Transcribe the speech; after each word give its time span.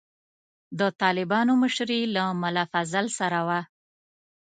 د 0.79 0.81
طالبانو 1.01 1.51
مشري 1.63 1.99
له 2.15 2.23
ملا 2.41 2.65
فاضل 2.71 3.05
سره 3.19 3.39
وه. 3.47 3.59